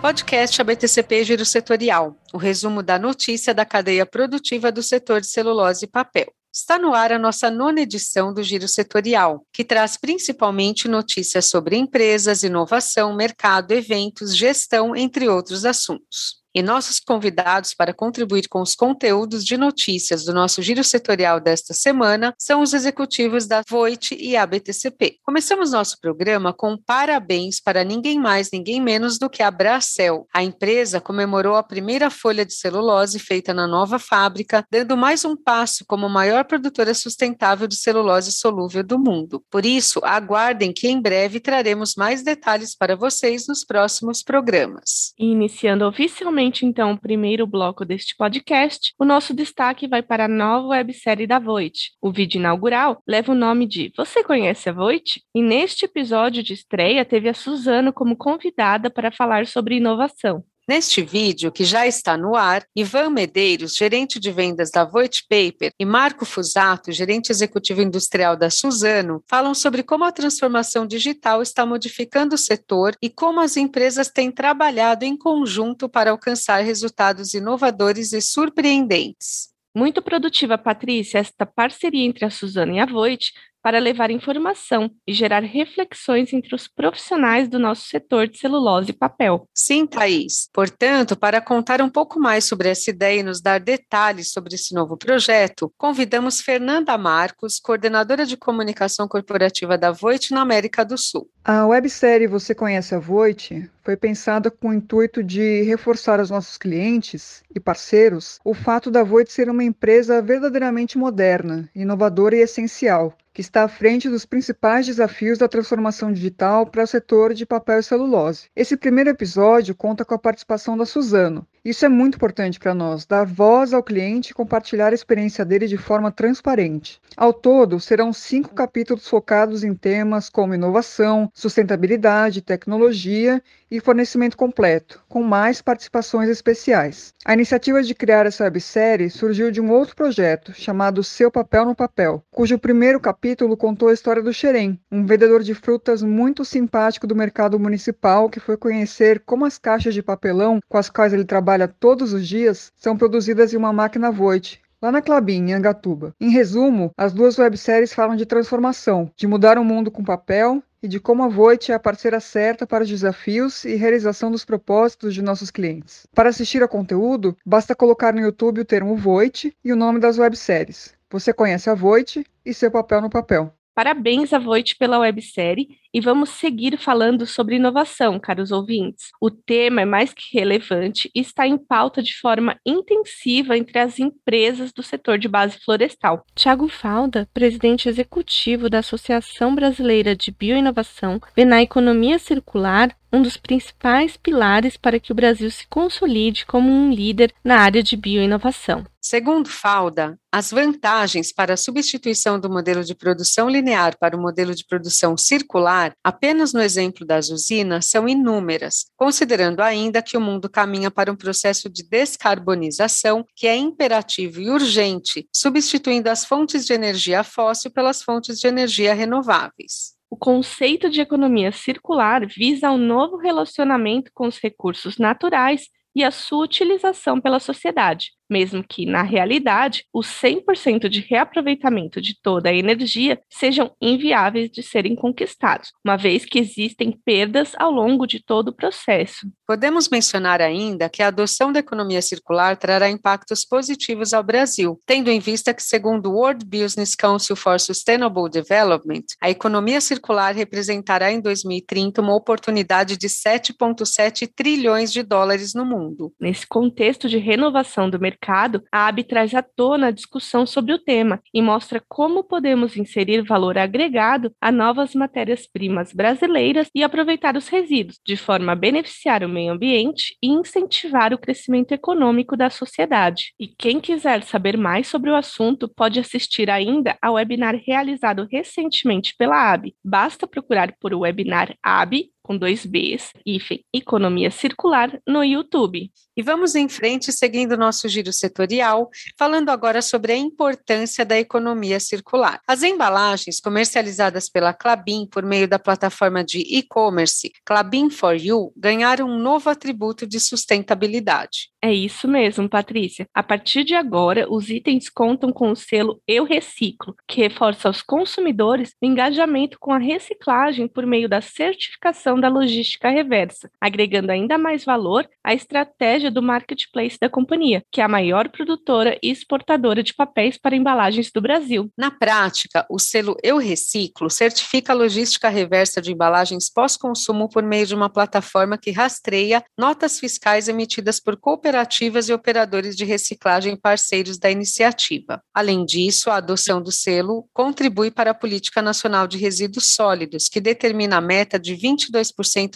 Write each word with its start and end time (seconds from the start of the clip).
Podcast 0.00 0.60
ABTCP 0.60 1.24
Giro 1.24 1.44
Setorial, 1.44 2.16
o 2.32 2.38
resumo 2.38 2.82
da 2.82 2.98
notícia 2.98 3.52
da 3.52 3.66
cadeia 3.66 4.06
produtiva 4.06 4.72
do 4.72 4.82
setor 4.82 5.20
de 5.20 5.26
celulose 5.26 5.84
e 5.84 5.88
papel. 5.88 6.32
Está 6.52 6.78
no 6.78 6.94
ar 6.94 7.12
a 7.12 7.18
nossa 7.18 7.48
nona 7.48 7.82
edição 7.82 8.34
do 8.34 8.42
Giro 8.42 8.66
Setorial, 8.66 9.46
que 9.52 9.62
traz 9.62 9.96
principalmente 9.96 10.88
notícias 10.88 11.46
sobre 11.46 11.76
empresas, 11.76 12.42
inovação, 12.42 13.14
mercado, 13.14 13.70
eventos, 13.70 14.34
gestão, 14.34 14.96
entre 14.96 15.28
outros 15.28 15.64
assuntos. 15.64 16.39
E 16.52 16.62
nossos 16.62 16.98
convidados 16.98 17.74
para 17.74 17.94
contribuir 17.94 18.48
com 18.48 18.60
os 18.60 18.74
conteúdos 18.74 19.44
de 19.44 19.56
notícias 19.56 20.24
do 20.24 20.34
nosso 20.34 20.60
giro 20.60 20.82
setorial 20.82 21.38
desta 21.38 21.72
semana 21.72 22.34
são 22.36 22.60
os 22.60 22.74
executivos 22.74 23.46
da 23.46 23.62
Voit 23.68 24.16
e 24.18 24.36
ABTCP. 24.36 25.18
Começamos 25.22 25.70
nosso 25.70 25.96
programa 26.00 26.52
com 26.52 26.76
parabéns 26.76 27.60
para 27.60 27.84
ninguém 27.84 28.18
mais, 28.18 28.50
ninguém 28.52 28.80
menos 28.80 29.16
do 29.16 29.30
que 29.30 29.44
a 29.44 29.50
Bracel. 29.50 30.26
A 30.34 30.42
empresa 30.42 31.00
comemorou 31.00 31.54
a 31.54 31.62
primeira 31.62 32.10
folha 32.10 32.44
de 32.44 32.54
celulose 32.54 33.20
feita 33.20 33.54
na 33.54 33.68
nova 33.68 34.00
fábrica, 34.00 34.64
dando 34.68 34.96
mais 34.96 35.24
um 35.24 35.36
passo 35.36 35.84
como 35.86 36.08
maior 36.08 36.44
produtora 36.44 36.94
sustentável 36.94 37.68
de 37.68 37.76
celulose 37.76 38.32
solúvel 38.32 38.82
do 38.82 38.98
mundo. 38.98 39.40
Por 39.48 39.64
isso, 39.64 40.00
aguardem 40.02 40.72
que 40.72 40.88
em 40.88 41.00
breve 41.00 41.38
traremos 41.38 41.94
mais 41.94 42.24
detalhes 42.24 42.74
para 42.74 42.96
vocês 42.96 43.46
nos 43.46 43.64
próximos 43.64 44.20
programas. 44.20 45.12
Iniciando 45.16 45.86
oficialmente 45.86 46.39
então, 46.40 46.92
o 46.92 47.00
primeiro 47.00 47.46
bloco 47.46 47.84
deste 47.84 48.16
podcast, 48.16 48.92
o 48.98 49.04
nosso 49.04 49.34
destaque 49.34 49.86
vai 49.86 50.02
para 50.02 50.24
a 50.24 50.28
nova 50.28 50.68
websérie 50.68 51.26
da 51.26 51.38
Voit. 51.38 51.92
O 52.00 52.10
vídeo 52.10 52.38
inaugural 52.38 53.02
leva 53.06 53.32
o 53.32 53.34
nome 53.34 53.66
de 53.66 53.92
Você 53.96 54.22
conhece 54.24 54.68
a 54.68 54.72
Voit? 54.72 55.22
E 55.34 55.42
neste 55.42 55.84
episódio 55.84 56.42
de 56.42 56.52
estreia 56.52 57.04
teve 57.04 57.28
a 57.28 57.34
Suzano 57.34 57.92
como 57.92 58.16
convidada 58.16 58.90
para 58.90 59.10
falar 59.10 59.46
sobre 59.46 59.76
inovação. 59.76 60.44
Neste 60.68 61.02
vídeo, 61.02 61.50
que 61.50 61.64
já 61.64 61.86
está 61.86 62.16
no 62.16 62.36
ar, 62.36 62.64
Ivan 62.76 63.10
Medeiros, 63.10 63.74
gerente 63.74 64.20
de 64.20 64.30
vendas 64.30 64.70
da 64.70 64.84
Voit 64.84 65.24
Paper, 65.28 65.72
e 65.78 65.84
Marco 65.84 66.24
Fusato, 66.24 66.92
gerente 66.92 67.30
executivo 67.30 67.82
industrial 67.82 68.36
da 68.36 68.50
Suzano, 68.50 69.22
falam 69.26 69.52
sobre 69.54 69.82
como 69.82 70.04
a 70.04 70.12
transformação 70.12 70.86
digital 70.86 71.42
está 71.42 71.66
modificando 71.66 72.36
o 72.36 72.38
setor 72.38 72.94
e 73.02 73.10
como 73.10 73.40
as 73.40 73.56
empresas 73.56 74.08
têm 74.08 74.30
trabalhado 74.30 75.04
em 75.04 75.16
conjunto 75.16 75.88
para 75.88 76.12
alcançar 76.12 76.62
resultados 76.62 77.34
inovadores 77.34 78.12
e 78.12 78.20
surpreendentes. 78.20 79.50
Muito 79.74 80.02
produtiva, 80.02 80.58
Patrícia, 80.58 81.18
esta 81.18 81.46
parceria 81.46 82.04
entre 82.04 82.24
a 82.24 82.30
Suzano 82.30 82.74
e 82.74 82.80
a 82.80 82.86
Voit 82.86 83.32
para 83.62 83.78
levar 83.78 84.10
informação 84.10 84.90
e 85.06 85.12
gerar 85.12 85.42
reflexões 85.42 86.32
entre 86.32 86.54
os 86.54 86.66
profissionais 86.66 87.48
do 87.48 87.58
nosso 87.58 87.86
setor 87.86 88.26
de 88.26 88.38
celulose 88.38 88.90
e 88.90 88.94
papel. 88.94 89.48
Sim, 89.54 89.86
Thaís. 89.86 90.48
Portanto, 90.52 91.16
para 91.16 91.40
contar 91.40 91.80
um 91.80 91.88
pouco 91.88 92.18
mais 92.18 92.44
sobre 92.44 92.68
essa 92.68 92.90
ideia 92.90 93.20
e 93.20 93.22
nos 93.22 93.40
dar 93.40 93.60
detalhes 93.60 94.32
sobre 94.32 94.54
esse 94.54 94.74
novo 94.74 94.96
projeto, 94.96 95.72
convidamos 95.76 96.40
Fernanda 96.40 96.96
Marcos, 96.96 97.58
coordenadora 97.60 98.24
de 98.24 98.36
comunicação 98.36 99.06
corporativa 99.06 99.76
da 99.76 99.90
Voit 99.90 100.32
na 100.32 100.40
América 100.40 100.84
do 100.84 100.96
Sul. 100.96 101.28
A 101.44 101.66
websérie 101.66 102.26
Você 102.26 102.54
Conhece 102.54 102.94
a 102.94 102.98
Voit 102.98 103.68
foi 103.82 103.96
pensada 103.96 104.50
com 104.50 104.68
o 104.68 104.74
intuito 104.74 105.22
de 105.22 105.62
reforçar 105.62 106.20
aos 106.20 106.30
nossos 106.30 106.58
clientes 106.58 107.42
e 107.54 107.58
parceiros 107.58 108.38
o 108.44 108.54
fato 108.54 108.90
da 108.90 109.02
Voit 109.02 109.32
ser 109.32 109.48
uma 109.48 109.64
empresa 109.64 110.20
verdadeiramente 110.20 110.98
moderna, 110.98 111.68
inovadora 111.74 112.36
e 112.36 112.40
essencial, 112.40 113.16
que 113.40 113.42
está 113.42 113.64
à 113.64 113.68
frente 113.68 114.06
dos 114.06 114.26
principais 114.26 114.84
desafios 114.84 115.38
da 115.38 115.48
transformação 115.48 116.12
digital 116.12 116.66
para 116.66 116.82
o 116.82 116.86
setor 116.86 117.32
de 117.32 117.46
papel 117.46 117.78
e 117.78 117.82
celulose. 117.82 118.50
Esse 118.54 118.76
primeiro 118.76 119.08
episódio 119.08 119.74
conta 119.74 120.04
com 120.04 120.12
a 120.12 120.18
participação 120.18 120.76
da 120.76 120.84
Suzano. 120.84 121.46
Isso 121.62 121.84
é 121.84 121.90
muito 121.90 122.14
importante 122.14 122.58
para 122.58 122.72
nós, 122.72 123.04
dar 123.04 123.26
voz 123.26 123.74
ao 123.74 123.82
cliente 123.82 124.30
e 124.30 124.34
compartilhar 124.34 124.92
a 124.92 124.94
experiência 124.94 125.44
dele 125.44 125.66
de 125.66 125.76
forma 125.76 126.10
transparente. 126.10 126.98
Ao 127.14 127.34
todo, 127.34 127.78
serão 127.78 128.14
cinco 128.14 128.54
capítulos 128.54 129.06
focados 129.06 129.62
em 129.62 129.74
temas 129.74 130.30
como 130.30 130.54
inovação, 130.54 131.30
sustentabilidade, 131.34 132.40
tecnologia 132.40 133.42
e 133.70 133.78
fornecimento 133.78 134.38
completo, 134.38 135.02
com 135.06 135.22
mais 135.22 135.60
participações 135.60 136.30
especiais. 136.30 137.12
A 137.26 137.34
iniciativa 137.34 137.82
de 137.82 137.94
criar 137.94 138.24
essa 138.24 138.44
websérie 138.44 139.10
surgiu 139.10 139.50
de 139.50 139.60
um 139.60 139.70
outro 139.70 139.94
projeto, 139.94 140.54
chamado 140.54 141.04
Seu 141.04 141.30
Papel 141.30 141.66
no 141.66 141.74
Papel, 141.74 142.24
cujo 142.30 142.58
primeiro 142.58 142.98
capítulo 142.98 143.54
contou 143.56 143.88
a 143.88 143.92
história 143.92 144.22
do 144.22 144.32
Xerém, 144.32 144.80
um 144.90 145.04
vendedor 145.04 145.42
de 145.42 145.54
frutas 145.54 146.02
muito 146.02 146.42
simpático 146.42 147.06
do 147.06 147.14
mercado 147.14 147.60
municipal 147.60 148.30
que 148.30 148.40
foi 148.40 148.56
conhecer 148.56 149.20
como 149.26 149.44
as 149.44 149.58
caixas 149.58 149.92
de 149.92 150.02
papelão 150.02 150.58
com 150.68 150.78
as 150.78 150.88
quais 150.88 151.12
ele 151.12 151.24
trabalha 151.24 151.49
todos 151.68 152.12
os 152.12 152.26
dias 152.26 152.72
são 152.76 152.96
produzidas 152.96 153.52
em 153.52 153.56
uma 153.56 153.72
máquina 153.72 154.10
Voit, 154.10 154.60
lá 154.80 154.90
na 154.90 155.02
Clabin, 155.02 155.50
em 155.50 155.52
Angatuba. 155.52 156.14
Em 156.20 156.30
resumo, 156.30 156.92
as 156.96 157.12
duas 157.12 157.38
webséries 157.38 157.92
falam 157.92 158.16
de 158.16 158.26
transformação, 158.26 159.10
de 159.16 159.26
mudar 159.26 159.58
o 159.58 159.64
mundo 159.64 159.90
com 159.90 160.02
papel 160.02 160.62
e 160.82 160.88
de 160.88 160.98
como 160.98 161.22
a 161.22 161.28
Voit 161.28 161.70
é 161.70 161.74
a 161.74 161.78
parceira 161.78 162.20
certa 162.20 162.66
para 162.66 162.84
os 162.84 162.88
desafios 162.88 163.64
e 163.64 163.74
realização 163.74 164.30
dos 164.30 164.44
propósitos 164.44 165.14
de 165.14 165.22
nossos 165.22 165.50
clientes. 165.50 166.06
Para 166.14 166.30
assistir 166.30 166.62
ao 166.62 166.68
conteúdo, 166.68 167.36
basta 167.44 167.74
colocar 167.74 168.14
no 168.14 168.20
YouTube 168.20 168.62
o 168.62 168.64
termo 168.64 168.96
Voit 168.96 169.54
e 169.62 169.72
o 169.72 169.76
nome 169.76 170.00
das 170.00 170.18
webséries. 170.18 170.94
Você 171.10 171.32
conhece 171.32 171.68
a 171.68 171.74
Voit 171.74 172.24
e 172.44 172.54
seu 172.54 172.70
papel 172.70 173.00
no 173.02 173.10
papel. 173.10 173.52
Parabéns 173.74 174.32
a 174.32 174.38
Voit 174.38 174.76
pela 174.76 174.98
websérie 174.98 175.68
e 175.92 176.00
vamos 176.00 176.30
seguir 176.30 176.76
falando 176.76 177.26
sobre 177.26 177.56
inovação, 177.56 178.18
caros 178.18 178.52
ouvintes. 178.52 179.10
O 179.20 179.30
tema 179.30 179.80
é 179.80 179.84
mais 179.84 180.12
que 180.12 180.36
relevante 180.36 181.10
e 181.14 181.20
está 181.20 181.46
em 181.46 181.56
pauta 181.56 182.02
de 182.02 182.14
forma 182.14 182.56
intensiva 182.66 183.56
entre 183.56 183.78
as 183.78 183.98
empresas 183.98 184.72
do 184.72 184.82
setor 184.82 185.18
de 185.18 185.28
base 185.28 185.58
florestal. 185.64 186.24
Tiago 186.34 186.68
Falda, 186.68 187.28
presidente 187.32 187.88
executivo 187.88 188.68
da 188.68 188.78
Associação 188.78 189.54
Brasileira 189.54 190.14
de 190.14 190.30
Bioinovação, 190.30 191.20
vê 191.36 191.44
na 191.44 191.62
economia 191.62 192.18
circular 192.18 192.94
um 193.12 193.22
dos 193.22 193.36
principais 193.36 194.16
pilares 194.16 194.76
para 194.76 195.00
que 195.00 195.12
o 195.12 195.14
Brasil 195.14 195.50
se 195.50 195.66
consolide 195.68 196.46
como 196.46 196.70
um 196.70 196.92
líder 196.92 197.32
na 197.44 197.58
área 197.58 197.82
de 197.82 197.96
bioinovação. 197.96 198.84
Segundo 199.02 199.48
Falda, 199.48 200.18
as 200.30 200.50
vantagens 200.50 201.32
para 201.32 201.54
a 201.54 201.56
substituição 201.56 202.38
do 202.38 202.50
modelo 202.50 202.84
de 202.84 202.94
produção 202.94 203.48
linear 203.48 203.98
para 203.98 204.16
o 204.16 204.20
modelo 204.20 204.54
de 204.54 204.64
produção 204.64 205.16
circular, 205.16 205.92
apenas 206.04 206.52
no 206.52 206.60
exemplo 206.60 207.06
das 207.06 207.30
usinas, 207.30 207.86
são 207.86 208.06
inúmeras, 208.06 208.84
considerando 208.96 209.60
ainda 209.60 210.02
que 210.02 210.18
o 210.18 210.20
mundo 210.20 210.50
caminha 210.50 210.90
para 210.90 211.10
um 211.10 211.16
processo 211.16 211.70
de 211.70 211.82
descarbonização 211.82 213.24
que 213.34 213.46
é 213.46 213.56
imperativo 213.56 214.40
e 214.40 214.50
urgente, 214.50 215.26
substituindo 215.34 216.10
as 216.10 216.24
fontes 216.24 216.66
de 216.66 216.74
energia 216.74 217.24
fóssil 217.24 217.70
pelas 217.70 218.02
fontes 218.02 218.38
de 218.38 218.46
energia 218.46 218.92
renováveis. 218.92 219.99
O 220.10 220.16
conceito 220.16 220.90
de 220.90 221.00
economia 221.00 221.52
circular 221.52 222.26
visa 222.26 222.70
um 222.70 222.76
novo 222.76 223.16
relacionamento 223.16 224.10
com 224.12 224.26
os 224.26 224.38
recursos 224.38 224.98
naturais 224.98 225.68
e 225.94 226.02
a 226.02 226.10
sua 226.10 226.44
utilização 226.44 227.20
pela 227.20 227.38
sociedade, 227.38 228.10
mesmo 228.30 228.62
que, 228.62 228.86
na 228.86 229.02
realidade, 229.02 229.84
os 229.92 230.06
100% 230.06 230.88
de 230.88 231.00
reaproveitamento 231.00 232.00
de 232.00 232.14
toda 232.22 232.48
a 232.48 232.54
energia 232.54 233.20
sejam 233.28 233.74
inviáveis 233.80 234.48
de 234.50 234.62
serem 234.62 234.94
conquistados, 234.94 235.72
uma 235.84 235.96
vez 235.96 236.24
que 236.24 236.38
existem 236.38 236.92
perdas 237.04 237.52
ao 237.58 237.72
longo 237.72 238.06
de 238.06 238.22
todo 238.22 238.48
o 238.48 238.54
processo. 238.54 239.26
Podemos 239.46 239.88
mencionar 239.88 240.40
ainda 240.40 240.88
que 240.88 241.02
a 241.02 241.08
adoção 241.08 241.52
da 241.52 241.58
economia 241.58 242.00
circular 242.00 242.56
trará 242.56 242.88
impactos 242.88 243.44
positivos 243.44 244.14
ao 244.14 244.22
Brasil, 244.22 244.78
tendo 244.86 245.10
em 245.10 245.18
vista 245.18 245.52
que, 245.52 245.62
segundo 245.62 246.10
o 246.10 246.14
World 246.14 246.44
Business 246.44 246.94
Council 246.94 247.34
for 247.34 247.58
Sustainable 247.58 248.30
Development, 248.30 249.04
a 249.20 249.28
economia 249.28 249.80
circular 249.80 250.34
representará 250.34 251.10
em 251.10 251.20
2030 251.20 252.00
uma 252.00 252.14
oportunidade 252.14 252.96
de 252.96 253.08
7,7 253.08 254.30
trilhões 254.34 254.92
de 254.92 255.02
dólares 255.02 255.52
no 255.54 255.64
mundo. 255.64 256.12
Nesse 256.20 256.46
contexto 256.46 257.08
de 257.08 257.18
renovação 257.18 257.90
do 257.90 257.98
mercado, 257.98 258.19
mercado, 258.20 258.62
a 258.70 258.86
AB 258.86 259.04
traz 259.04 259.34
à 259.34 259.42
tona 259.42 259.88
a 259.88 259.90
discussão 259.90 260.44
sobre 260.44 260.74
o 260.74 260.78
tema 260.78 261.20
e 261.32 261.40
mostra 261.40 261.82
como 261.88 262.22
podemos 262.22 262.76
inserir 262.76 263.22
valor 263.22 263.56
agregado 263.56 264.32
a 264.40 264.52
novas 264.52 264.94
matérias-primas 264.94 265.92
brasileiras 265.92 266.68
e 266.74 266.84
aproveitar 266.84 267.36
os 267.36 267.48
resíduos, 267.48 267.98
de 268.04 268.16
forma 268.16 268.52
a 268.52 268.56
beneficiar 268.56 269.24
o 269.24 269.28
meio 269.28 269.52
ambiente 269.52 270.16
e 270.22 270.28
incentivar 270.28 271.14
o 271.14 271.18
crescimento 271.18 271.72
econômico 271.72 272.36
da 272.36 272.50
sociedade. 272.50 273.32
E 273.40 273.48
quem 273.48 273.80
quiser 273.80 274.22
saber 274.22 274.56
mais 274.56 274.86
sobre 274.86 275.10
o 275.10 275.16
assunto 275.16 275.68
pode 275.74 275.98
assistir 275.98 276.50
ainda 276.50 276.96
ao 277.00 277.14
webinar 277.14 277.56
realizado 277.56 278.28
recentemente 278.30 279.14
pela 279.16 279.52
AB. 279.52 279.74
Basta 279.82 280.26
procurar 280.26 280.74
por 280.78 280.92
webinar 280.92 281.54
AB 281.62 282.10
com 282.22 282.36
dois 282.36 282.64
Bs, 282.66 283.12
hífen 283.24 283.64
Economia 283.72 284.30
Circular, 284.30 285.00
no 285.06 285.24
YouTube. 285.24 285.90
E 286.16 286.22
vamos 286.22 286.54
em 286.54 286.68
frente 286.68 287.12
seguindo 287.12 287.56
nosso 287.56 287.88
giro 287.88 288.12
setorial, 288.12 288.90
falando 289.18 289.48
agora 289.48 289.80
sobre 289.80 290.12
a 290.12 290.16
importância 290.16 291.04
da 291.04 291.18
economia 291.18 291.80
circular. 291.80 292.40
As 292.46 292.62
embalagens 292.62 293.40
comercializadas 293.40 294.28
pela 294.28 294.52
Clabin 294.52 295.06
por 295.06 295.24
meio 295.24 295.48
da 295.48 295.58
plataforma 295.58 296.22
de 296.22 296.40
e-commerce 296.40 297.32
Clabin 297.44 297.90
for 297.90 298.14
You 298.14 298.52
ganharam 298.56 299.08
um 299.08 299.18
novo 299.18 299.48
atributo 299.48 300.06
de 300.06 300.20
sustentabilidade. 300.20 301.50
É 301.62 301.72
isso 301.72 302.06
mesmo, 302.06 302.48
Patrícia. 302.48 303.06
A 303.14 303.22
partir 303.22 303.64
de 303.64 303.74
agora, 303.74 304.26
os 304.30 304.50
itens 304.50 304.88
contam 304.88 305.32
com 305.32 305.50
o 305.50 305.56
selo 305.56 306.00
Eu 306.06 306.24
Reciclo, 306.24 306.94
que 307.06 307.20
reforça 307.20 307.68
aos 307.68 307.82
consumidores 307.82 308.74
o 308.82 308.86
engajamento 308.86 309.58
com 309.58 309.72
a 309.72 309.78
reciclagem 309.78 310.68
por 310.68 310.86
meio 310.86 311.08
da 311.08 311.20
certificação 311.20 312.19
da 312.20 312.28
logística 312.28 312.90
reversa, 312.90 313.50
agregando 313.60 314.12
ainda 314.12 314.36
mais 314.36 314.64
valor 314.64 315.08
à 315.24 315.34
estratégia 315.34 316.10
do 316.10 316.22
marketplace 316.22 316.98
da 317.00 317.08
companhia, 317.08 317.62
que 317.70 317.80
é 317.80 317.84
a 317.84 317.88
maior 317.88 318.28
produtora 318.28 318.98
e 319.02 319.10
exportadora 319.10 319.82
de 319.82 319.94
papéis 319.94 320.38
para 320.38 320.56
embalagens 320.56 321.10
do 321.10 321.20
Brasil. 321.20 321.70
Na 321.76 321.90
prática, 321.90 322.66
o 322.70 322.78
selo 322.78 323.16
Eu 323.22 323.38
Reciclo 323.38 324.10
certifica 324.10 324.72
a 324.72 324.76
logística 324.76 325.28
reversa 325.28 325.80
de 325.80 325.92
embalagens 325.92 326.50
pós-consumo 326.50 327.28
por 327.28 327.42
meio 327.42 327.66
de 327.66 327.74
uma 327.74 327.88
plataforma 327.88 328.58
que 328.58 328.70
rastreia 328.70 329.42
notas 329.58 329.98
fiscais 329.98 330.48
emitidas 330.48 331.00
por 331.00 331.16
cooperativas 331.16 332.08
e 332.08 332.12
operadores 332.12 332.76
de 332.76 332.84
reciclagem 332.84 333.56
parceiros 333.56 334.18
da 334.18 334.30
iniciativa. 334.30 335.22
Além 335.34 335.64
disso, 335.64 336.10
a 336.10 336.16
adoção 336.16 336.60
do 336.62 336.72
selo 336.72 337.26
contribui 337.32 337.90
para 337.90 338.10
a 338.10 338.14
Política 338.14 338.60
Nacional 338.60 339.06
de 339.06 339.18
Resíduos 339.18 339.68
Sólidos, 339.74 340.28
que 340.28 340.40
determina 340.40 340.96
a 340.96 341.00
meta 341.00 341.38
de 341.38 341.54
22% 341.56 341.99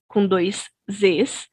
com 0.08 0.26
dois 0.26 0.70
Zs 0.90 1.46